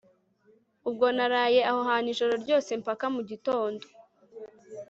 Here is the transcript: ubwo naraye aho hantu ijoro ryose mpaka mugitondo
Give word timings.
ubwo 0.89 1.05
naraye 1.17 1.59
aho 1.69 1.79
hantu 1.89 2.07
ijoro 2.13 2.33
ryose 2.43 2.69
mpaka 2.81 3.05
mugitondo 3.13 3.85